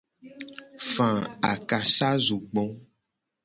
Fa 0.91 1.09
akasazogbo. 1.51 2.63